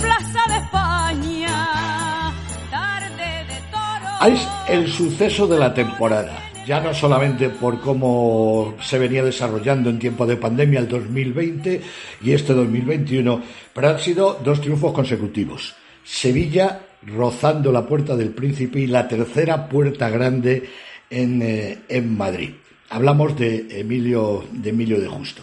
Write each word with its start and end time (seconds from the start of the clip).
Plaza 0.00 0.42
de 0.48 0.56
España, 0.56 2.32
tarde 2.70 3.46
de. 3.48 4.34
Es 4.34 4.48
el 4.68 4.88
suceso 4.90 5.46
de 5.46 5.58
la 5.58 5.74
temporada 5.74 6.46
ya 6.66 6.80
no 6.80 6.92
solamente 6.92 7.48
por 7.48 7.80
cómo 7.80 8.74
se 8.82 8.98
venía 8.98 9.22
desarrollando 9.22 9.88
en 9.88 10.00
tiempo 10.00 10.26
de 10.26 10.36
pandemia 10.36 10.80
el 10.80 10.88
2020 10.88 11.80
y 12.22 12.32
este 12.32 12.54
2021, 12.54 13.40
pero 13.72 13.88
han 13.88 14.00
sido 14.00 14.40
dos 14.42 14.60
triunfos 14.60 14.92
consecutivos. 14.92 15.76
Sevilla 16.02 16.80
rozando 17.06 17.70
la 17.70 17.86
puerta 17.86 18.16
del 18.16 18.30
príncipe 18.30 18.80
y 18.80 18.88
la 18.88 19.06
tercera 19.06 19.68
puerta 19.68 20.08
grande 20.10 20.68
en, 21.08 21.40
eh, 21.40 21.78
en 21.88 22.16
Madrid. 22.16 22.50
Hablamos 22.90 23.38
de 23.38 23.80
Emilio, 23.80 24.44
de 24.50 24.70
Emilio 24.70 25.00
de 25.00 25.06
Justo. 25.06 25.42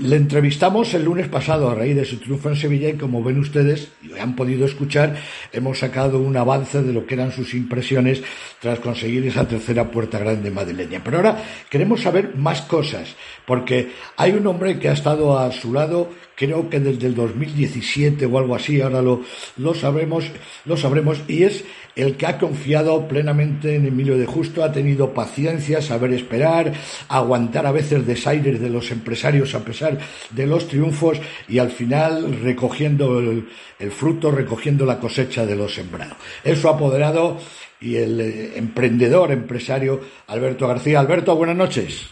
Le 0.00 0.16
entrevistamos 0.16 0.94
el 0.94 1.04
lunes 1.04 1.28
pasado 1.28 1.70
a 1.70 1.74
raíz 1.74 1.94
de 1.94 2.04
su 2.04 2.18
triunfo 2.18 2.48
en 2.48 2.56
Sevilla 2.56 2.88
y 2.88 2.94
como 2.94 3.22
ven 3.22 3.38
ustedes 3.38 3.88
y 4.02 4.18
han 4.18 4.34
podido 4.34 4.66
escuchar, 4.66 5.16
hemos 5.52 5.78
sacado 5.78 6.18
un 6.18 6.36
avance 6.36 6.82
de 6.82 6.92
lo 6.92 7.06
que 7.06 7.14
eran 7.14 7.30
sus 7.30 7.54
impresiones 7.54 8.22
tras 8.60 8.80
conseguir 8.80 9.26
esa 9.26 9.46
tercera 9.46 9.90
puerta 9.90 10.18
grande 10.18 10.50
madrileña. 10.50 11.02
Pero 11.04 11.18
ahora 11.18 11.42
queremos 11.68 12.02
saber 12.02 12.36
más 12.36 12.62
cosas, 12.62 13.14
porque 13.46 13.92
hay 14.16 14.32
un 14.32 14.46
hombre 14.46 14.78
que 14.78 14.88
ha 14.88 14.92
estado 14.92 15.38
a 15.38 15.52
su 15.52 15.72
lado 15.72 16.10
creo 16.40 16.70
que 16.70 16.80
desde 16.80 17.06
el 17.06 17.14
2017 17.14 18.24
o 18.24 18.38
algo 18.38 18.54
así, 18.54 18.80
ahora 18.80 19.02
lo, 19.02 19.20
lo 19.58 19.74
sabremos, 19.74 20.24
lo 20.64 20.78
sabremos, 20.78 21.20
y 21.28 21.42
es 21.42 21.64
el 21.96 22.16
que 22.16 22.24
ha 22.24 22.38
confiado 22.38 23.06
plenamente 23.06 23.74
en 23.74 23.84
Emilio 23.84 24.16
de 24.16 24.24
Justo, 24.24 24.64
ha 24.64 24.72
tenido 24.72 25.12
paciencia, 25.12 25.82
saber 25.82 26.14
esperar, 26.14 26.72
aguantar 27.08 27.66
a 27.66 27.72
veces 27.72 28.06
desaires 28.06 28.58
de 28.58 28.70
los 28.70 28.90
empresarios 28.90 29.54
a 29.60 29.64
pesar 29.64 29.98
de 30.30 30.46
los 30.46 30.68
triunfos 30.68 31.18
y 31.48 31.58
al 31.58 31.70
final 31.70 32.40
recogiendo 32.42 33.18
el, 33.18 33.92
fruto, 33.92 34.30
recogiendo 34.30 34.84
la 34.84 34.98
cosecha 34.98 35.46
de 35.46 35.56
los 35.56 35.74
sembrados. 35.74 36.16
Eso 36.44 36.68
ha 36.68 36.74
apoderado 36.74 37.40
y 37.80 37.96
el 37.96 38.20
eh, 38.20 38.58
emprendedor, 38.58 39.32
empresario 39.32 40.00
Alberto 40.26 40.68
García. 40.68 41.00
Alberto, 41.00 41.34
buenas 41.34 41.56
noches. 41.56 42.06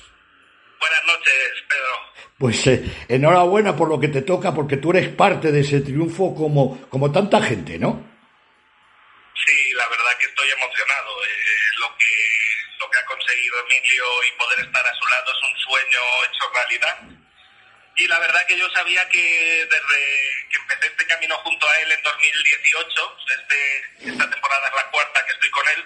Buenas 0.81 1.03
noches, 1.07 1.35
Pedro. 1.69 1.95
Pues 2.39 2.67
eh, 2.67 2.85
enhorabuena 3.09 3.77
por 3.77 3.89
lo 3.89 4.01
que 4.01 4.09
te 4.09 4.23
toca, 4.23 4.55
porque 4.55 4.79
tú 4.79 4.91
eres 4.91 5.09
parte 5.09 5.53
de 5.53 5.61
ese 5.61 5.81
triunfo 5.81 6.35
como, 6.35 6.89
como 6.89 7.13
tanta 7.13 7.43
gente, 7.43 7.79
¿no? 7.79 8.09
Sí, 9.35 9.73
la 9.77 9.85
verdad 9.89 10.19
que 10.19 10.27
estoy 10.27 10.49
emocionado. 10.51 11.11
Eh, 11.25 11.69
lo, 11.81 11.89
que, 11.99 12.15
lo 12.81 12.91
que 12.91 12.99
ha 12.99 13.05
conseguido 13.05 13.55
Emilio 13.67 14.05
y 14.25 14.39
poder 14.39 14.59
estar 14.67 14.87
a 14.87 14.95
su 14.95 15.05
lado 15.07 15.29
es 15.31 15.41
un 15.45 15.57
sueño 15.69 16.03
hecho 16.27 16.45
realidad. 16.55 17.28
Y 17.99 18.07
la 18.07 18.19
verdad 18.21 18.47
que 18.47 18.57
yo 18.57 18.71
sabía 18.71 19.09
que 19.09 19.67
desde 19.69 20.49
que 20.51 20.57
empecé 20.57 20.87
este 20.87 21.07
camino 21.07 21.37
junto 21.39 21.69
a 21.69 21.79
él 21.81 21.91
en 21.91 22.03
2018, 22.03 23.19
este, 23.27 24.09
esta 24.09 24.31
temporada 24.31 24.69
es 24.69 24.75
la 24.75 24.91
cuarta 24.91 25.27
que 25.27 25.33
estoy 25.33 25.51
con 25.51 25.69
él, 25.69 25.85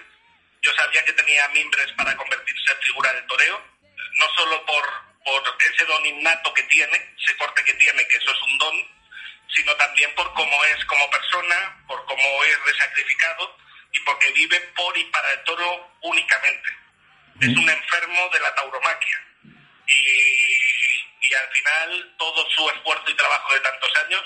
yo 0.61 0.71
sabía 0.75 1.03
que 1.03 1.13
tenía 1.13 1.47
mimbres 1.49 1.91
para 1.93 2.15
convertirse 2.15 2.71
en 2.71 2.77
figura 2.81 3.11
de 3.13 3.21
toreo, 3.23 3.65
no 4.13 4.29
solo 4.35 4.63
por, 4.63 4.85
por 5.25 5.57
ese 5.73 5.85
don 5.85 6.05
innato 6.05 6.53
que 6.53 6.61
tiene, 6.63 7.15
ese 7.19 7.35
corte 7.35 7.63
que 7.63 7.73
tiene, 7.73 8.07
que 8.07 8.17
eso 8.17 8.31
es 8.31 8.41
un 8.43 8.57
don, 8.59 8.87
sino 9.55 9.75
también 9.75 10.13
por 10.13 10.31
cómo 10.33 10.65
es 10.65 10.85
como 10.85 11.09
persona, 11.09 11.83
por 11.87 12.05
cómo 12.05 12.43
es 12.43 12.65
de 12.65 12.77
sacrificado 12.77 13.57
y 13.91 13.99
porque 14.01 14.31
vive 14.33 14.59
por 14.75 14.95
y 14.95 15.03
para 15.05 15.31
el 15.33 15.43
toro 15.45 15.97
únicamente. 16.01 16.69
Es 17.41 17.57
un 17.57 17.67
enfermo 17.67 18.29
de 18.31 18.39
la 18.39 18.53
tauromaquia. 18.53 19.19
Y, 19.87 20.62
y 21.23 21.33
al 21.33 21.47
final 21.51 22.15
todo 22.17 22.45
su 22.49 22.69
esfuerzo 22.69 23.09
y 23.09 23.15
trabajo 23.15 23.53
de 23.53 23.59
tantos 23.61 23.91
años 24.05 24.23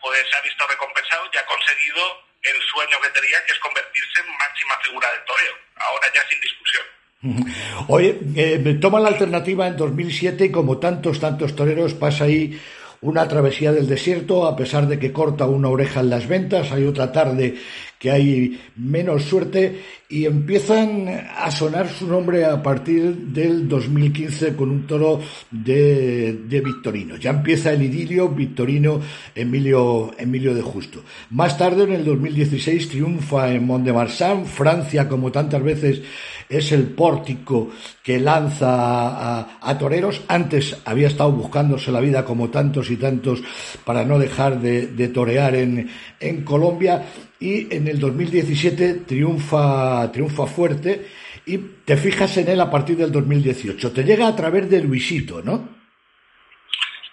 pues 0.00 0.18
se 0.30 0.36
ha 0.36 0.42
visto 0.42 0.66
recompensado 0.66 1.24
y 1.32 1.36
ha 1.36 1.46
conseguido 1.46 2.02
el 2.42 2.60
sueño 2.62 2.96
que 3.00 3.20
tenía, 3.20 3.44
que 3.46 3.52
es 3.52 3.58
convertirse 3.60 4.20
en 4.20 4.36
máxima 4.36 4.74
figura 4.82 5.08
del 5.12 5.24
toreo, 5.24 5.54
ahora 5.76 6.06
ya 6.12 6.22
sin 6.28 6.40
discusión. 6.40 6.86
Oye, 7.88 8.18
eh, 8.34 8.78
toma 8.80 8.98
la 8.98 9.08
alternativa 9.08 9.66
en 9.68 9.76
2007 9.76 10.46
y 10.46 10.50
como 10.50 10.78
tantos, 10.78 11.20
tantos 11.20 11.54
toreros 11.54 11.94
pasa 11.94 12.24
ahí 12.24 12.60
una 13.00 13.26
travesía 13.28 13.72
del 13.72 13.88
desierto, 13.88 14.46
a 14.46 14.56
pesar 14.56 14.86
de 14.86 14.98
que 14.98 15.12
corta 15.12 15.46
una 15.46 15.68
oreja 15.68 16.00
en 16.00 16.10
las 16.10 16.26
ventas, 16.26 16.70
hay 16.72 16.84
otra 16.84 17.12
tarde 17.12 17.56
que 18.02 18.10
hay 18.10 18.60
menos 18.74 19.22
suerte 19.22 19.80
y 20.08 20.26
empiezan 20.26 21.06
a 21.38 21.52
sonar 21.52 21.88
su 21.88 22.08
nombre 22.08 22.44
a 22.44 22.60
partir 22.60 23.14
del 23.14 23.68
2015 23.68 24.56
con 24.56 24.70
un 24.70 24.88
toro 24.88 25.20
de, 25.52 26.40
de 26.48 26.60
Victorino. 26.60 27.14
Ya 27.14 27.30
empieza 27.30 27.72
el 27.72 27.82
idilio 27.82 28.28
Victorino 28.28 29.00
Emilio, 29.36 30.10
Emilio 30.18 30.52
de 30.52 30.62
Justo. 30.62 31.04
Más 31.30 31.56
tarde, 31.56 31.84
en 31.84 31.92
el 31.92 32.04
2016, 32.04 32.88
triunfa 32.88 33.52
en 33.52 33.64
Mont 33.64 33.84
de 33.84 33.92
Marsan, 33.92 34.46
Francia, 34.46 35.08
como 35.08 35.30
tantas 35.30 35.62
veces 35.62 36.02
es 36.48 36.72
el 36.72 36.88
pórtico 36.88 37.70
que 38.02 38.20
lanza 38.20 39.58
a, 39.60 39.78
toreros. 39.78 40.22
Antes 40.28 40.76
había 40.84 41.06
estado 41.06 41.32
buscándose 41.32 41.90
la 41.90 42.00
vida 42.00 42.24
como 42.24 42.50
tantos 42.50 42.90
y 42.90 42.96
tantos 42.96 43.42
para 43.84 44.04
no 44.04 44.18
dejar 44.18 44.60
de, 44.60 45.08
torear 45.08 45.54
en, 45.54 45.88
en, 46.20 46.44
Colombia 46.44 47.04
y 47.42 47.74
en 47.74 47.88
el 47.88 47.98
2017 47.98 49.02
triunfa, 49.02 50.12
triunfa 50.12 50.46
fuerte 50.46 51.10
y 51.44 51.58
te 51.58 51.96
fijas 51.96 52.36
en 52.36 52.48
él 52.48 52.60
a 52.60 52.70
partir 52.70 52.96
del 52.96 53.10
2018. 53.10 53.92
Te 53.92 54.04
llega 54.04 54.28
a 54.28 54.36
través 54.36 54.70
de 54.70 54.78
Luisito, 54.78 55.42
¿no? 55.42 55.58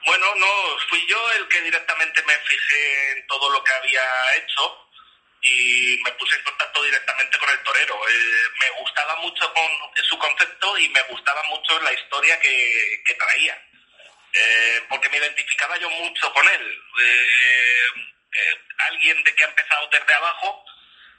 Bueno, 0.06 0.26
no, 0.36 0.54
fui 0.88 1.02
yo 1.10 1.18
el 1.40 1.48
que 1.48 1.62
directamente 1.62 2.22
me 2.28 2.34
fijé 2.46 3.12
en 3.18 3.26
todo 3.26 3.50
lo 3.50 3.64
que 3.64 3.72
había 3.72 4.02
hecho 4.38 4.62
y 5.42 5.98
me 6.06 6.12
puse 6.12 6.36
en 6.36 6.44
contacto 6.44 6.84
directamente 6.84 7.38
con 7.40 7.50
el 7.50 7.64
torero. 7.64 7.96
Eh, 7.96 8.50
me 8.60 8.82
gustaba 8.82 9.16
mucho 9.24 9.52
con 9.52 9.66
su 10.04 10.18
concepto 10.20 10.78
y 10.78 10.90
me 10.90 11.02
gustaba 11.10 11.42
mucho 11.50 11.82
la 11.82 11.94
historia 11.94 12.40
que, 12.40 13.18
traía, 13.18 13.56
eh, 14.34 14.82
porque 14.90 15.10
me 15.10 15.18
identificaba 15.18 15.76
yo 15.80 15.90
mucho 15.90 16.32
con 16.34 16.48
él. 16.48 16.84
Eh, 17.02 18.19
alguien 18.90 19.24
de 19.24 19.36
que 19.36 19.44
ha 19.44 19.48
empezado 19.48 19.88
desde 19.88 20.14
abajo, 20.14 20.66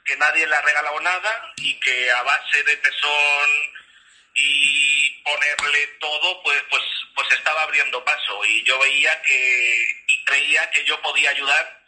que 0.05 0.15
nadie 0.17 0.47
le 0.47 0.55
ha 0.55 0.61
regalado 0.61 0.99
nada 1.01 1.53
y 1.57 1.79
que 1.79 2.11
a 2.11 2.21
base 2.23 2.63
de 2.63 2.77
tesón 2.77 3.49
y 4.33 5.23
ponerle 5.23 5.87
todo, 5.99 6.41
pues, 6.43 6.63
pues, 6.69 6.83
pues 7.15 7.31
estaba 7.31 7.63
abriendo 7.63 8.03
paso 8.03 8.45
y 8.45 8.63
yo 8.63 8.79
veía 8.79 9.21
que 9.21 9.87
y 10.07 10.25
creía 10.25 10.69
que 10.71 10.83
yo 10.85 11.01
podía 11.01 11.29
ayudar 11.31 11.81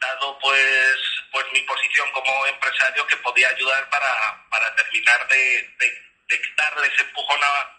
dado 0.00 0.38
pues 0.38 0.96
pues 1.32 1.44
mi 1.52 1.60
posición 1.62 2.10
como 2.12 2.46
empresario 2.46 3.06
que 3.06 3.16
podía 3.18 3.48
ayudar 3.48 3.88
para, 3.90 4.48
para 4.50 4.74
terminar 4.74 5.28
de, 5.28 5.74
de, 5.78 6.40
darle 6.56 6.86
ese 6.88 7.02
empujón 7.02 7.40
a, 7.42 7.74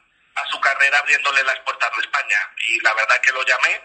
su 0.50 0.60
carrera 0.62 0.98
abriéndole 1.00 1.44
las 1.44 1.60
puertas 1.60 1.92
de 1.96 2.02
España. 2.02 2.38
Y 2.70 2.80
la 2.80 2.94
verdad 2.94 3.20
que 3.20 3.32
lo 3.34 3.44
llamé, 3.44 3.82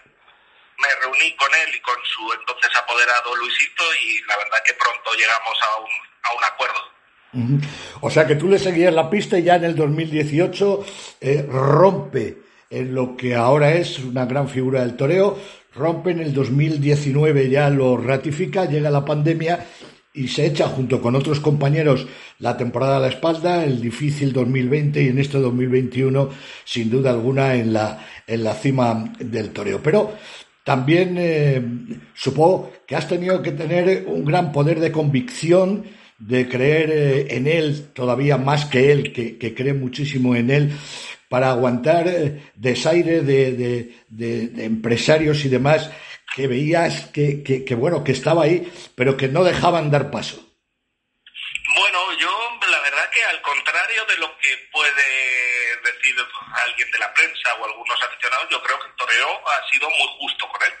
me 0.79 0.87
reuní 1.01 1.35
con 1.35 1.49
él 1.53 1.75
y 1.75 1.81
con 1.81 1.95
su 2.03 2.33
entonces 2.39 2.71
apoderado 2.77 3.35
Luisito 3.35 3.83
y 4.03 4.21
la 4.27 4.37
verdad 4.37 4.57
que 4.65 4.73
pronto 4.73 5.13
llegamos 5.13 5.57
a 5.61 5.79
un, 5.81 5.91
a 6.23 6.37
un 6.37 6.43
acuerdo. 6.43 6.95
O 8.01 8.09
sea 8.09 8.25
que 8.25 8.35
tú 8.35 8.47
le 8.47 8.59
seguías 8.59 8.93
la 8.93 9.09
pista 9.09 9.37
y 9.37 9.43
ya 9.43 9.55
en 9.55 9.65
el 9.65 9.75
2018 9.75 10.85
eh, 11.19 11.45
rompe 11.49 12.37
en 12.69 12.95
lo 12.95 13.15
que 13.15 13.35
ahora 13.35 13.73
es 13.73 13.99
una 13.99 14.25
gran 14.25 14.47
figura 14.49 14.81
del 14.81 14.95
toreo, 14.95 15.37
rompe 15.73 16.11
en 16.11 16.21
el 16.21 16.33
2019, 16.33 17.49
ya 17.49 17.69
lo 17.69 17.97
ratifica, 17.97 18.65
llega 18.65 18.89
la 18.89 19.05
pandemia 19.05 19.65
y 20.13 20.29
se 20.29 20.45
echa 20.45 20.67
junto 20.67 21.01
con 21.01 21.15
otros 21.15 21.41
compañeros 21.41 22.07
la 22.39 22.55
temporada 22.55 22.97
a 22.97 22.99
la 23.01 23.09
espalda, 23.09 23.65
el 23.65 23.81
difícil 23.81 24.31
2020 24.31 25.03
y 25.03 25.07
en 25.09 25.19
este 25.19 25.39
2021 25.39 26.29
sin 26.63 26.89
duda 26.89 27.11
alguna 27.11 27.55
en 27.55 27.73
la, 27.73 28.07
en 28.25 28.43
la 28.43 28.53
cima 28.53 29.13
del 29.19 29.51
toreo. 29.51 29.81
Pero 29.83 30.13
también 30.65 31.15
eh, 31.19 31.61
supongo 32.15 32.73
que 32.87 32.95
has 32.95 33.07
tenido 33.07 33.39
que 33.43 33.51
tener 33.51 34.05
un 34.07 34.25
gran 34.25 34.51
poder 34.51 34.79
de 34.79 34.91
convicción, 34.91 35.83
de 36.17 36.49
creer 36.49 36.89
eh, 36.91 37.27
en 37.37 37.45
él 37.45 37.89
todavía 37.93 38.37
más 38.37 38.65
que 38.65 38.91
él, 38.91 39.13
que, 39.13 39.37
que 39.37 39.53
cree 39.53 39.75
muchísimo 39.75 40.35
en 40.35 40.49
él, 40.49 40.71
para 41.29 41.51
aguantar 41.51 42.07
eh, 42.07 42.41
desaire 42.55 43.21
de, 43.21 43.93
de, 44.09 44.65
empresarios 44.65 45.45
y 45.45 45.49
demás 45.49 45.91
que 46.35 46.47
veías 46.47 47.11
que, 47.13 47.43
que, 47.43 47.75
bueno, 47.75 48.03
que 48.03 48.13
estaba 48.13 48.45
ahí, 48.45 48.67
pero 48.95 49.15
que 49.15 49.27
no 49.27 49.43
dejaban 49.43 49.91
dar 49.91 50.09
paso. 50.09 50.44
Bueno, 51.95 52.19
yo 52.19 52.59
la 52.67 52.79
verdad 52.81 53.09
que 53.09 53.23
al 53.23 53.41
contrario 53.41 54.03
de 54.03 54.17
lo 54.17 54.37
que 54.39 54.57
puede 54.69 55.77
decir 55.81 56.15
alguien 56.55 56.91
de 56.91 56.99
la 56.99 57.13
prensa 57.13 57.53
o 57.55 57.65
algunos 57.65 58.03
aficionados, 58.03 58.49
yo 58.49 58.61
creo 58.61 58.77
que 58.81 58.89
toreo 58.97 59.47
ha 59.47 59.69
sido 59.71 59.89
muy 59.89 60.07
justo 60.19 60.45
con 60.49 60.61
él. 60.63 60.73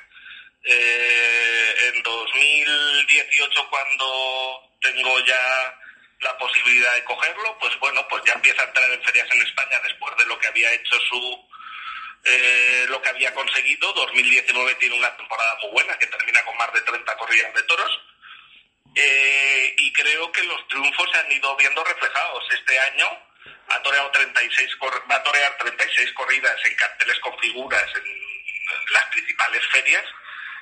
Eh, 0.65 1.91
en 1.93 2.03
2018, 2.03 3.69
cuando 3.69 4.75
tengo 4.81 5.19
ya 5.21 5.79
la 6.19 6.37
posibilidad 6.37 6.93
de 6.95 7.05
cogerlo, 7.05 7.57
pues 7.59 7.79
bueno, 7.79 8.05
pues 8.09 8.21
ya 8.25 8.33
empieza 8.33 8.63
a 8.63 8.65
entrar 8.65 8.91
en 8.91 9.03
ferias 9.03 9.31
en 9.31 9.41
España 9.41 9.79
después 9.83 10.17
de 10.17 10.25
lo 10.25 10.37
que 10.37 10.47
había 10.47 10.73
hecho 10.73 10.99
su 10.99 11.47
eh, 12.25 12.85
lo 12.89 13.01
que 13.01 13.09
había 13.09 13.33
conseguido. 13.33 13.93
2019 13.93 14.75
tiene 14.75 14.97
una 14.97 15.15
temporada 15.15 15.55
muy 15.61 15.71
buena, 15.71 15.97
que 15.97 16.07
termina 16.07 16.43
con 16.43 16.57
más 16.57 16.73
de 16.73 16.81
30 16.81 17.15
corridas 17.15 17.53
de 17.53 17.63
toros. 17.63 18.01
Eh, 18.95 19.75
y 19.77 19.91
creo 19.93 20.31
que 20.31 20.43
los 20.43 20.67
triunfos 20.69 21.09
se 21.11 21.17
han 21.19 21.31
ido 21.31 21.55
viendo 21.57 21.83
reflejados. 21.83 22.45
Este 22.51 22.79
año 22.79 23.07
ha 23.69 23.81
toreado 23.81 24.09
36, 24.11 24.77
va 25.11 25.15
a 25.15 25.23
torear 25.23 25.57
36 25.57 26.13
corridas 26.13 26.55
en 26.65 26.75
carteles 26.75 27.19
con 27.19 27.37
figuras 27.39 27.85
en 27.95 28.93
las 28.93 29.05
principales 29.05 29.61
ferias 29.67 30.05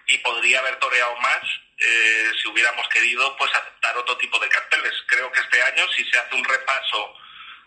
y 0.08 0.18
podría 0.20 0.60
haber 0.60 0.76
toreado 0.78 1.16
más 1.18 1.42
eh, 1.78 2.32
si 2.42 2.50
hubiéramos 2.50 2.88
querido 2.90 3.36
pues 3.38 3.54
aceptar 3.54 3.98
otro 3.98 4.18
tipo 4.18 4.40
de 4.40 4.50
carteles. 4.50 4.94
Creo 5.08 5.32
que 5.32 5.40
este 5.40 5.62
año, 5.62 5.88
si 5.96 6.04
se 6.06 6.18
hace 6.18 6.36
un 6.36 6.44
repaso 6.44 7.16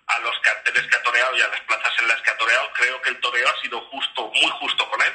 a 0.06 0.18
los 0.20 0.38
carteles 0.40 0.86
que 0.86 0.96
ha 0.96 1.02
toreado 1.02 1.36
y 1.36 1.42
a 1.42 1.48
las 1.48 1.60
plazas 1.62 1.92
en 2.00 2.08
las 2.08 2.20
que 2.22 2.30
ha 2.30 2.38
toreado, 2.38 2.72
creo 2.72 3.00
que 3.02 3.10
el 3.10 3.20
toreo 3.20 3.48
ha 3.48 3.60
sido 3.60 3.80
justo, 3.82 4.30
muy 4.34 4.50
justo 4.60 4.88
con 4.90 5.02
él. 5.02 5.12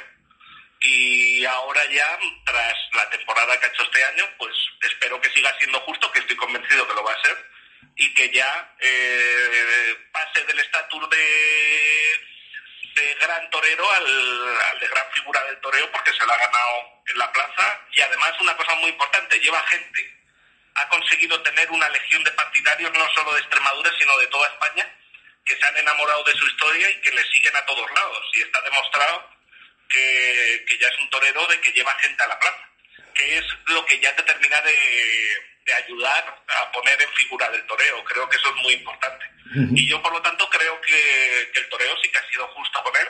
Y 0.84 1.44
ahora 1.44 1.84
ya, 1.90 2.18
tras 2.44 2.74
la 2.94 3.08
temporada 3.10 3.58
que 3.58 3.66
ha 3.66 3.68
hecho 3.68 3.82
este 3.82 4.04
año, 4.04 4.28
pues 4.38 4.52
espero 4.82 5.20
que 5.20 5.30
siga 5.30 5.56
siendo 5.58 5.80
justo, 5.80 6.10
que 6.10 6.18
estoy 6.18 6.36
convencido 6.36 6.86
que 6.88 6.94
lo 6.94 7.04
va 7.04 7.12
a 7.12 7.22
ser, 7.22 7.36
y 7.96 8.12
que 8.14 8.30
ya 8.30 8.74
eh, 8.80 9.96
pase 10.12 10.44
del 10.44 10.58
estatus 10.58 11.08
de, 11.10 12.20
de 12.94 13.14
gran 13.14 13.48
torero 13.50 13.90
al, 13.90 14.80
de 14.80 14.88
gran 14.88 15.12
figura 15.12 15.44
del 15.44 15.60
toreo, 15.60 15.90
porque 15.92 16.12
se 16.12 16.26
lo 16.26 16.32
ha 16.32 16.38
ganado 16.38 17.02
en 17.06 17.18
la 17.18 17.32
plaza. 17.32 17.80
Y 17.92 18.00
además, 18.00 18.32
una 18.40 18.56
cosa 18.56 18.74
muy 18.76 18.90
importante, 18.90 19.38
lleva 19.38 19.62
gente 19.68 20.22
ha 20.74 20.88
conseguido 20.88 21.40
tener 21.42 21.70
una 21.70 21.88
legión 21.90 22.22
de 22.24 22.30
partidarios 22.32 22.92
no 22.92 23.14
solo 23.14 23.34
de 23.34 23.40
Extremadura, 23.40 23.92
sino 23.98 24.18
de 24.18 24.26
toda 24.28 24.48
España, 24.48 24.88
que 25.44 25.56
se 25.56 25.66
han 25.66 25.76
enamorado 25.76 26.24
de 26.24 26.32
su 26.32 26.46
historia 26.46 26.90
y 26.90 27.00
que 27.00 27.10
le 27.10 27.24
siguen 27.30 27.56
a 27.56 27.66
todos 27.66 27.90
lados. 27.90 28.30
Y 28.34 28.42
está 28.42 28.60
demostrado 28.62 29.31
que, 29.92 30.78
ya 30.80 30.88
es 30.88 31.00
un 31.00 31.10
torero 31.10 31.46
de 31.46 31.60
que 31.60 31.72
lleva 31.72 31.92
gente 32.00 32.22
a 32.22 32.28
la 32.28 32.38
plaza, 32.38 32.68
que 33.14 33.38
es 33.38 33.44
lo 33.66 33.84
que 33.86 34.00
ya 34.00 34.14
te 34.16 34.22
termina 34.22 34.60
de, 34.62 35.72
ayudar 35.86 36.44
a 36.48 36.72
poner 36.72 37.00
en 37.00 37.08
figura 37.14 37.48
del 37.50 37.64
toreo. 37.66 38.04
Creo 38.04 38.28
que 38.28 38.36
eso 38.36 38.48
es 38.48 38.62
muy 38.62 38.74
importante. 38.74 39.24
Y 39.74 39.88
yo, 39.88 40.02
por 40.02 40.12
lo 40.12 40.22
tanto, 40.22 40.48
creo 40.50 40.80
que, 40.80 41.50
el 41.54 41.68
toreo 41.68 41.96
sí 42.02 42.10
que 42.10 42.18
ha 42.18 42.30
sido 42.30 42.46
justo 42.48 42.82
con 42.82 42.92
él 42.96 43.08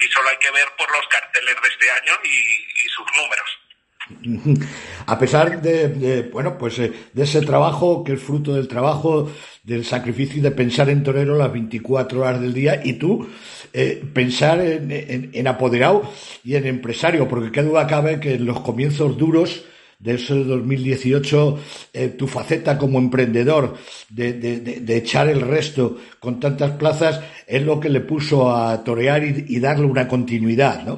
y 0.00 0.08
solo 0.08 0.28
hay 0.28 0.36
que 0.38 0.50
ver 0.50 0.66
por 0.76 0.90
los 0.90 1.06
carteles 1.08 1.56
de 1.60 1.68
este 1.68 1.90
año 1.90 2.18
y 2.24 2.88
sus 2.88 3.06
números. 3.16 3.64
A 5.06 5.18
pesar 5.18 5.60
de, 5.60 6.22
bueno, 6.32 6.58
pues 6.58 6.78
eh, 6.78 6.92
de 7.12 7.24
ese 7.24 7.40
trabajo 7.42 8.04
que 8.04 8.14
es 8.14 8.22
fruto 8.22 8.54
del 8.54 8.68
trabajo, 8.68 9.30
del 9.64 9.84
sacrificio 9.84 10.42
de 10.42 10.50
pensar 10.50 10.90
en 10.90 11.02
torero 11.02 11.36
las 11.36 11.52
24 11.52 12.20
horas 12.20 12.40
del 12.40 12.52
día 12.52 12.82
y 12.84 12.94
tú 12.94 13.28
eh, 13.72 14.04
pensar 14.12 14.60
en, 14.60 15.48
apoderado 15.48 16.12
y 16.44 16.54
en 16.54 16.66
empresario, 16.66 17.26
porque 17.26 17.50
qué 17.50 17.62
duda 17.62 17.86
cabe 17.86 18.20
que 18.20 18.34
en 18.34 18.44
los 18.44 18.60
comienzos 18.60 19.16
duros 19.16 19.64
de 19.98 20.14
ese 20.14 20.34
2018, 20.34 21.64
eh, 21.94 22.08
tu 22.08 22.28
faceta 22.28 22.76
como 22.76 22.98
emprendedor 22.98 23.78
de, 24.10 24.84
echar 24.88 25.28
el 25.28 25.40
resto 25.40 25.98
con 26.20 26.38
tantas 26.38 26.72
plazas 26.72 27.22
es 27.46 27.62
lo 27.62 27.80
que 27.80 27.88
le 27.88 28.00
puso 28.00 28.54
a 28.54 28.84
torear 28.84 29.24
y, 29.24 29.46
y 29.48 29.60
darle 29.60 29.86
una 29.86 30.06
continuidad, 30.06 30.82
¿no? 30.82 30.92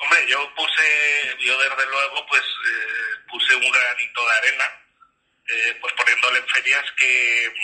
Hombre, 0.00 0.20
yo 0.30 0.38
un 3.58 3.72
granito 3.72 4.20
de 4.20 4.32
arena, 4.38 4.64
eh, 5.48 5.78
pues 5.80 5.92
poniéndole 5.94 6.38
en 6.38 6.48
ferias 6.48 6.84
que, 6.96 7.54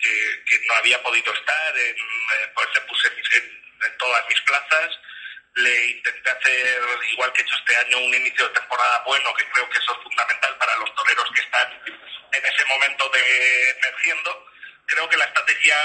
que, 0.00 0.60
no 0.66 0.74
había 0.74 1.02
podido 1.02 1.32
estar, 1.32 1.78
en, 1.78 1.96
eh, 1.96 2.50
pues 2.54 2.68
le 2.74 2.80
puse 2.82 3.08
en, 3.08 3.96
todas 3.98 4.28
mis 4.28 4.40
plazas, 4.42 4.98
le 5.54 5.86
intenté 5.90 6.30
hacer, 6.30 6.82
igual 7.12 7.32
que 7.32 7.42
he 7.42 7.44
hecho 7.44 7.56
este 7.56 7.76
año, 7.76 7.98
un 7.98 8.14
inicio 8.14 8.46
de 8.48 8.54
temporada 8.54 9.02
bueno, 9.06 9.34
que 9.34 9.48
creo 9.50 9.68
que 9.68 9.78
eso 9.78 9.92
es 9.92 10.02
fundamental 10.02 10.56
para 10.56 10.76
los 10.78 10.94
toreros 10.94 11.30
que 11.34 11.42
están 11.42 11.82
en 11.86 12.46
ese 12.46 12.64
momento 12.64 13.08
de 13.10 13.70
emergiendo. 13.70 14.48
Creo 14.86 15.08
que 15.08 15.16
la 15.16 15.24
estrategia 15.24 15.76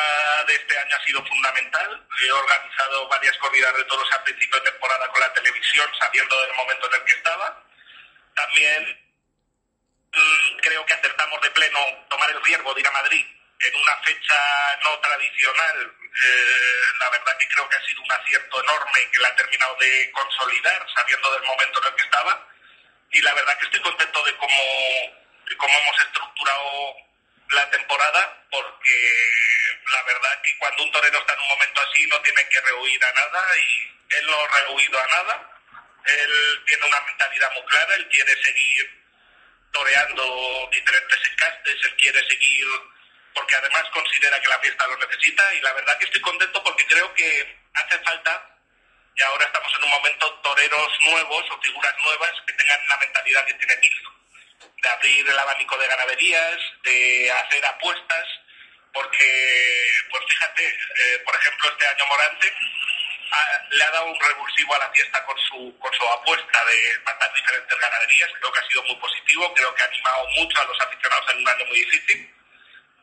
de 0.48 0.56
este 0.56 0.78
año 0.78 0.96
ha 0.96 1.06
sido 1.06 1.26
fundamental. 1.26 2.08
He 2.22 2.32
organizado 2.32 3.08
varias 3.08 3.38
corridas 3.38 3.78
de 3.78 3.84
toros 3.86 4.12
a 4.12 4.24
principio 4.24 4.60
de 4.60 4.72
temporada 4.72 5.08
con 5.10 5.22
la 5.22 5.34
televisión, 5.34 5.90
sabiendo 6.00 6.42
del 6.42 6.54
momento 6.56 6.88
en 6.88 6.96
el 6.96 7.06
que 7.06 7.14
estaba. 7.14 7.64
También 8.36 9.08
Mm, 10.18 10.47
creo 10.68 10.86
que 10.86 10.94
acertamos 10.94 11.42
de 11.42 11.52
pleno 11.52 11.80
tomar 12.10 12.30
el 12.30 12.44
riesgo 12.44 12.74
de 12.74 12.82
ir 12.82 12.88
a 12.88 12.92
Madrid 12.92 13.26
en 13.60 13.76
una 13.76 13.96
fecha 14.04 14.78
no 14.84 15.00
tradicional. 15.00 15.96
Eh, 16.02 16.82
la 17.00 17.10
verdad 17.10 17.38
que 17.38 17.48
creo 17.48 17.70
que 17.70 17.78
ha 17.78 17.86
sido 17.86 18.02
un 18.02 18.12
acierto 18.12 18.62
enorme 18.62 19.10
que 19.12 19.20
la 19.20 19.30
ha 19.30 19.36
terminado 19.36 19.76
de 19.80 20.12
consolidar 20.12 20.86
sabiendo 20.94 21.32
del 21.32 21.44
momento 21.44 21.82
en 21.82 21.88
el 21.88 21.96
que 21.96 22.04
estaba. 22.04 22.48
Y 23.12 23.22
la 23.22 23.34
verdad 23.34 23.58
que 23.58 23.66
estoy 23.66 23.80
contento 23.80 24.24
de 24.26 24.36
cómo, 24.36 24.64
de 25.50 25.58
cómo 25.58 25.74
hemos 25.74 26.00
estructurado 26.02 26.96
la 27.52 27.70
temporada 27.70 28.46
porque 28.52 28.98
la 29.94 30.04
verdad 30.04 30.42
que 30.44 30.58
cuando 30.58 30.84
un 30.84 30.92
torero 30.92 31.20
está 31.20 31.34
en 31.34 31.40
un 31.40 31.48
momento 31.48 31.82
así 31.82 32.06
no 32.08 32.22
tiene 32.22 32.50
que 32.50 32.60
rehuir 32.60 33.06
a 33.06 33.14
nada 33.14 33.58
y 33.58 34.16
él 34.18 34.26
no 34.26 34.38
ha 34.38 34.48
rehuido 34.48 35.00
a 35.00 35.08
nada. 35.08 35.54
Él 36.04 36.64
tiene 36.66 36.86
una 36.86 37.02
mentalidad 37.02 37.52
muy 37.54 37.64
clara, 37.64 37.96
él 37.96 38.08
quiere 38.10 38.44
seguir 38.44 39.07
toreando 39.78 40.70
diferentes 40.72 41.20
encastes, 41.32 41.76
él 41.84 41.96
quiere 41.98 42.28
seguir 42.28 42.68
porque 43.34 43.56
además 43.56 43.84
considera 43.94 44.42
que 44.42 44.48
la 44.48 44.60
fiesta 44.60 44.88
lo 44.88 44.98
necesita 44.98 45.54
y 45.54 45.62
la 45.62 45.74
verdad 45.74 45.98
que 46.00 46.06
estoy 46.06 46.22
contento 46.22 46.64
porque 46.64 46.86
creo 46.88 47.14
que 47.14 47.58
hace 47.76 48.00
falta 48.00 48.58
y 49.16 49.22
ahora 49.22 49.46
estamos 49.46 49.72
en 49.78 49.84
un 49.84 49.90
momento 49.90 50.34
toreros 50.42 50.92
nuevos 51.06 51.46
o 51.52 51.62
figuras 51.62 51.94
nuevas 52.04 52.32
que 52.46 52.54
tengan 52.54 52.80
la 52.90 52.98
mentalidad 52.98 53.46
que 53.46 53.54
tiene 53.54 53.78
Milton, 53.78 54.14
de 54.82 54.90
abrir 54.90 55.30
el 55.30 55.40
abanico 55.40 55.78
de 55.78 55.88
ganaderías, 55.88 56.58
de 56.84 57.32
hacer 57.32 57.66
apuestas, 57.66 58.26
porque, 58.94 59.92
pues 60.10 60.24
fíjate, 60.28 60.68
eh, 60.68 61.20
por 61.26 61.36
ejemplo, 61.36 61.70
este 61.70 61.88
año 61.88 62.06
Morante 62.08 62.54
le 63.70 63.84
ha 63.84 63.92
dado 63.92 64.06
un 64.06 64.20
revulsivo 64.20 64.76
a 64.76 64.80
la 64.80 64.92
fiesta 64.92 65.24
con 65.26 65.38
su, 65.40 65.78
con 65.80 65.94
su 65.94 66.04
apuesta 66.04 66.66
de 66.66 67.00
matar 67.06 67.34
diferentes 67.34 67.80
ganaderías. 67.80 68.32
Creo 68.40 68.52
que 68.52 68.60
ha 68.60 68.68
sido 68.68 68.84
muy 68.84 68.96
positivo, 68.96 69.54
creo 69.54 69.76
que 69.76 69.84
ha 69.84 69.86
animado 69.86 70.28
mucho 70.38 70.62
a 70.62 70.66
los 70.66 70.82
aficionados 70.82 71.26
en 71.32 71.38
un 71.40 71.50
año 71.50 71.66
muy 71.66 71.80
difícil. 71.80 72.34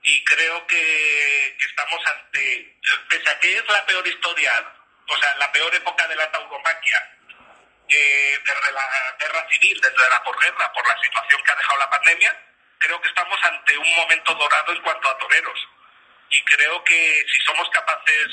Y 0.03 0.25
creo 0.25 0.67
que, 0.67 1.56
estamos 1.59 2.00
ante, 2.06 2.76
pese 3.09 3.31
a 3.31 3.41
que 3.41 3.56
es 3.56 3.69
la 3.69 3.87
peor 3.87 4.06
historia, 4.06 4.53
o 5.09 5.17
sea, 5.17 5.35
la 5.37 5.50
peor 5.53 5.75
época 5.75 6.06
de 6.09 6.17
la 6.17 6.31
tauromaquia, 6.31 7.11
eh, 7.88 8.38
desde 8.44 8.73
la 8.73 9.17
guerra 9.19 9.48
civil, 9.51 9.81
desde 9.81 10.10
la 10.10 10.22
posguerra, 10.22 10.72
por 10.72 10.87
la 10.87 11.01
situación 11.03 11.43
que 11.43 11.53
ha 11.53 11.56
dejado 11.56 11.79
la 11.79 11.91
pandemia, 11.91 12.44
creo 12.79 13.01
que 13.01 13.08
estamos 13.08 13.39
ante 13.44 13.79
un 13.79 13.96
momento 13.96 14.34
dorado 14.34 14.72
en 14.72 14.82
cuanto 14.82 15.08
a 15.08 15.19
toreros. 15.19 15.69
Y 16.31 16.43
creo 16.44 16.82
que 16.84 17.25
si 17.32 17.41
somos 17.43 17.69
capaces 17.70 18.29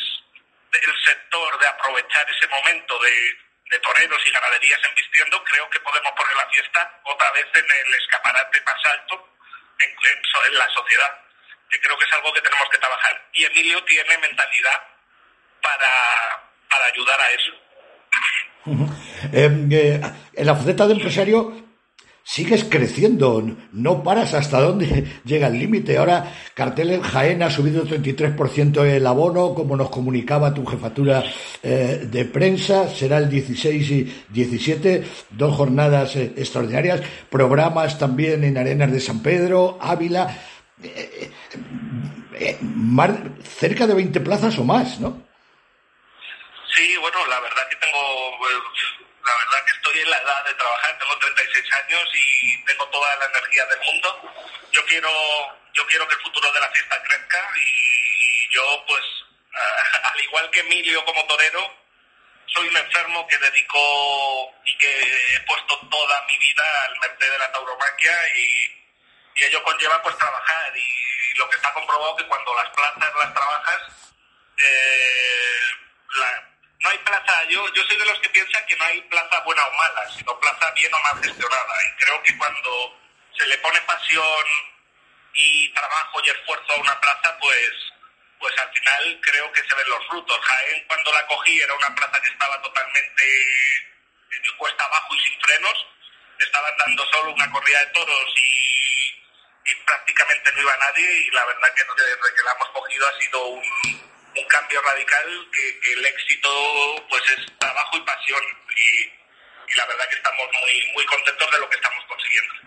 el 0.73 0.95
sector 1.03 1.59
de 1.59 1.67
aprovechar 1.67 2.25
ese 2.29 2.47
momento 2.47 2.99
de, 2.99 3.79
toreros 3.79 4.21
y 4.25 4.31
ganaderías 4.31 4.79
embistiendo, 4.83 5.41
creo 5.45 5.69
que 5.69 5.79
podemos 5.79 6.11
poner 6.11 6.35
la 6.35 6.45
fiesta 6.51 6.99
otra 7.05 7.31
vez 7.31 7.45
en 7.55 7.63
el 7.63 7.93
escaparate 7.95 8.61
más 8.65 8.85
alto 8.91 9.29
en, 9.79 10.57
la 10.57 10.67
sociedad, 10.69 11.09
que 11.69 11.79
creo 11.79 11.97
que 11.97 12.05
es 12.05 12.13
algo 12.13 12.33
que 12.33 12.41
tenemos 12.41 12.67
que 12.69 12.77
trabajar. 12.77 13.29
Y 13.33 13.45
Emilio 13.45 13.81
tiene 13.85 14.17
mentalidad 14.17 14.81
para, 15.61 15.89
para 16.69 16.85
ayudar 16.87 17.19
a 17.21 17.31
eso. 17.31 17.51
Em, 19.31 19.71
eh, 19.71 20.01
en 20.33 20.45
la 20.45 20.55
faceta 20.55 20.87
de 20.87 20.93
empresario 20.93 21.70
sigues 22.23 22.63
creciendo, 22.63 23.43
no 23.71 24.03
paras 24.03 24.33
hasta 24.33 24.61
dónde 24.61 25.05
llega 25.25 25.47
el 25.47 25.59
límite. 25.59 25.97
Ahora 25.97 26.33
Cartel 26.53 27.01
Jaén 27.01 27.43
ha 27.43 27.49
subido 27.49 27.85
33% 27.85 28.83
el 28.85 29.05
abono, 29.07 29.53
como 29.53 29.75
nos 29.75 29.89
comunicaba 29.89 30.53
tu 30.53 30.65
jefatura 30.65 31.23
eh, 31.63 32.07
de 32.09 32.25
prensa, 32.25 32.87
será 32.89 33.17
el 33.17 33.29
16 33.29 33.91
y 33.91 34.23
17, 34.29 35.03
dos 35.31 35.55
jornadas 35.55 36.15
eh, 36.15 36.33
extraordinarias, 36.37 37.01
programas 37.29 37.97
también 37.97 38.43
en 38.43 38.57
Arenas 38.57 38.91
de 38.91 38.99
San 38.99 39.21
Pedro, 39.21 39.77
Ávila, 39.81 40.37
eh, 40.83 41.29
cerca 43.43 43.87
de 43.87 43.93
20 43.93 44.19
plazas 44.21 44.57
o 44.57 44.63
más, 44.63 44.99
¿no? 44.99 45.31
Sí, 46.73 46.95
bueno, 47.01 47.17
la 47.29 47.39
verdad 47.41 47.63
que 47.69 47.75
tengo 47.75 47.99
la 49.25 49.35
verdad 49.35 49.65
que 49.65 49.71
estoy 49.71 49.99
en 49.99 50.09
la 50.09 50.17
edad 50.17 50.45
de 50.45 50.53
trabajar, 50.55 50.97
tengo 50.97 51.17
36 51.17 51.73
años 51.73 52.09
y 52.13 52.65
tengo 52.65 52.87
toda 52.89 53.15
la 53.17 53.25
energía 53.25 53.65
del 53.65 53.79
mundo. 53.79 54.33
Yo 54.71 54.85
quiero, 54.85 55.09
yo 55.73 55.85
quiero 55.87 56.07
que 56.07 56.15
el 56.15 56.21
futuro 56.21 56.51
de 56.51 56.59
la 56.59 56.71
fiesta 56.71 57.03
crezca 57.03 57.51
y 57.57 58.49
yo, 58.53 58.85
pues, 58.87 59.03
al 60.13 60.19
igual 60.21 60.49
que 60.51 60.61
Emilio 60.61 61.03
como 61.05 61.25
torero, 61.27 61.81
soy 62.53 62.67
un 62.67 62.77
enfermo 62.77 63.25
que 63.27 63.37
dedico 63.37 64.53
y 64.65 64.77
que 64.77 65.35
he 65.35 65.39
puesto 65.41 65.79
toda 65.89 66.21
mi 66.23 66.37
vida 66.37 66.63
al 66.85 66.99
merced 66.99 67.31
de 67.31 67.37
la 67.37 67.51
tauromaquia 67.51 68.37
y, 68.37 68.77
ello 69.43 69.63
conlleva 69.63 69.99
pues 70.03 70.15
trabajar 70.19 70.77
y 70.77 71.37
lo 71.39 71.49
que 71.49 71.55
está 71.55 71.73
comprobado 71.73 72.15
que 72.15 72.27
cuando 72.27 72.53
las 72.53 72.69
plantas 72.69 73.11
las 73.23 73.33
trabajas, 73.33 73.81
eh, 74.59 75.61
yo, 77.51 77.73
yo 77.73 77.83
soy 77.83 77.97
de 77.97 78.05
los 78.05 78.19
que 78.19 78.29
piensan 78.29 78.65
que 78.65 78.75
no 78.77 78.85
hay 78.85 79.01
plaza 79.01 79.39
buena 79.41 79.65
o 79.65 79.73
mala, 79.73 80.09
sino 80.15 80.39
plaza 80.39 80.71
bien 80.71 80.93
o 80.93 80.99
mal 80.99 81.23
gestionada. 81.23 81.73
Y 81.85 82.03
creo 82.03 82.23
que 82.23 82.37
cuando 82.37 82.99
se 83.37 83.45
le 83.47 83.57
pone 83.57 83.81
pasión 83.81 84.45
y 85.33 85.73
trabajo 85.73 86.21
y 86.23 86.29
esfuerzo 86.29 86.73
a 86.73 86.77
una 86.77 86.99
plaza, 87.01 87.37
pues, 87.39 87.71
pues 88.39 88.57
al 88.57 88.71
final 88.71 89.19
creo 89.21 89.51
que 89.51 89.63
se 89.67 89.75
ven 89.75 89.89
los 89.89 90.07
frutos. 90.07 90.39
Jaén 90.41 90.83
cuando 90.87 91.11
la 91.11 91.27
cogí 91.27 91.61
era 91.61 91.73
una 91.73 91.93
plaza 91.95 92.21
que 92.21 92.29
estaba 92.29 92.61
totalmente 92.61 93.23
de 93.23 94.57
cuesta 94.57 94.85
abajo 94.85 95.13
y 95.15 95.21
sin 95.21 95.41
frenos. 95.41 95.87
Estaban 96.39 96.75
dando 96.77 97.05
solo 97.11 97.33
una 97.33 97.51
corrida 97.51 97.79
de 97.79 97.91
toros 97.91 98.33
y, 98.35 99.71
y 99.71 99.75
prácticamente 99.85 100.51
no 100.53 100.61
iba 100.61 100.77
nadie 100.77 101.17
y 101.19 101.31
la 101.31 101.45
verdad 101.45 101.73
que 101.75 101.83
desde 101.83 102.35
que 102.35 102.43
la 102.43 102.51
hemos 102.53 102.69
cogido 102.69 103.07
ha 103.07 103.19
sido 103.19 103.45
un, 103.45 104.10
un 104.37 104.45
cambio 104.47 104.79
radical 104.81 105.25
que, 105.51 105.91
el 105.93 106.05
éxito 106.05 106.49
pues 107.09 107.21
es 107.37 107.45
trabajo 107.57 107.97
y 107.97 108.01
pasión 108.01 108.41
y, 108.69 109.71
y, 109.71 109.75
la 109.75 109.85
verdad 109.85 110.05
que 110.09 110.15
estamos 110.15 110.45
muy 110.61 110.93
muy 110.95 111.05
contentos 111.05 111.47
de 111.51 111.59
lo 111.59 111.69
que 111.69 111.75
estamos 111.75 112.03
consiguiendo. 112.07 112.61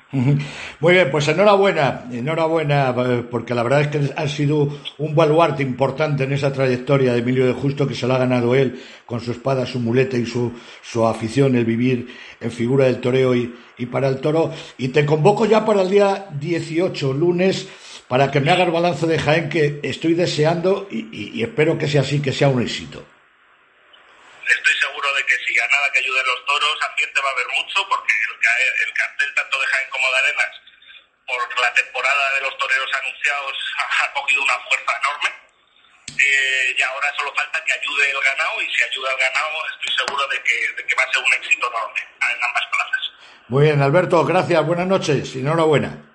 Muy 0.80 0.92
bien, 0.94 1.10
pues 1.10 1.26
enhorabuena, 1.28 2.04
enhorabuena, 2.12 2.94
eh, 2.96 3.24
porque 3.28 3.54
la 3.54 3.62
verdad 3.62 3.80
es 3.80 3.88
que 3.88 4.12
ha 4.14 4.28
sido 4.28 4.68
un 4.98 5.14
baluarte 5.14 5.62
importante 5.62 6.24
en 6.24 6.32
esa 6.32 6.52
trayectoria 6.52 7.12
de 7.12 7.18
Emilio 7.18 7.46
de 7.46 7.52
Justo 7.52 7.88
que 7.88 7.94
se 7.94 8.06
lo 8.06 8.14
ha 8.14 8.18
ganado 8.18 8.54
él 8.54 8.80
con 9.06 9.20
su 9.20 9.32
espada, 9.32 9.66
su 9.66 9.80
muleta 9.80 10.16
y 10.16 10.26
su, 10.26 10.52
su 10.82 11.06
afición, 11.06 11.56
el 11.56 11.64
vivir 11.64 12.14
en 12.40 12.52
figura 12.52 12.84
del 12.84 13.00
toreo 13.00 13.34
y, 13.34 13.54
y 13.78 13.86
para 13.86 14.08
el 14.08 14.20
toro. 14.20 14.52
Y 14.78 14.88
te 14.88 15.04
convoco 15.04 15.46
ya 15.46 15.64
para 15.64 15.82
el 15.82 15.90
día 15.90 16.26
18, 16.38 17.12
lunes, 17.12 17.68
para 18.08 18.30
que 18.30 18.40
me 18.40 18.50
haga 18.50 18.64
el 18.64 18.70
balance 18.70 19.06
de 19.06 19.18
Jaén 19.18 19.48
que 19.48 19.80
estoy 19.82 20.14
deseando 20.14 20.88
y, 20.90 21.08
y, 21.10 21.40
y, 21.40 21.42
espero 21.42 21.78
que 21.78 21.88
sea 21.88 22.02
así, 22.02 22.20
que 22.20 22.32
sea 22.32 22.48
un 22.48 22.60
éxito. 22.60 23.00
Estoy 24.44 24.74
seguro 24.76 25.08
de 25.14 25.24
que 25.24 25.36
si 25.46 25.54
nada 25.56 25.90
que 25.92 26.00
ayude 26.00 26.20
a 26.20 26.26
los 26.28 26.44
toros, 26.44 26.76
ambiente 26.90 27.20
va 27.24 27.28
a 27.28 27.32
haber 27.32 27.48
mucho, 27.56 27.80
porque 27.88 28.12
el, 28.12 28.88
el 28.88 28.92
cartel 28.92 29.34
tanto 29.34 29.60
de 29.60 29.66
Jaén 29.66 29.88
como 29.90 30.04
de 30.12 30.18
Arenas, 30.18 30.52
por 31.26 31.60
la 31.60 31.72
temporada 31.72 32.34
de 32.34 32.40
los 32.42 32.58
toreros 32.58 32.90
anunciados, 32.92 33.56
ha, 33.80 34.04
ha 34.04 34.12
cogido 34.12 34.42
una 34.42 34.58
fuerza 34.68 34.92
enorme. 35.00 35.30
Eh, 36.14 36.76
y 36.78 36.82
ahora 36.82 37.08
solo 37.16 37.34
falta 37.34 37.64
que 37.64 37.72
ayude 37.72 38.10
el 38.10 38.20
ganado, 38.20 38.60
y 38.60 38.68
si 38.68 38.84
ayuda 38.84 39.10
el 39.10 39.18
ganado, 39.18 39.56
estoy 39.74 39.96
seguro 39.96 40.28
de 40.28 40.42
que, 40.44 40.56
de 40.76 40.86
que 40.86 40.94
va 40.94 41.02
a 41.02 41.12
ser 41.12 41.24
un 41.24 41.32
éxito 41.32 41.66
enorme 41.72 42.00
en 42.20 42.44
ambas 42.44 42.66
plazas. 42.68 43.02
Muy 43.48 43.64
bien, 43.64 43.80
Alberto, 43.80 44.24
gracias, 44.24 44.66
buenas 44.66 44.86
noches 44.86 45.34
y 45.34 45.40
enhorabuena. 45.40 46.13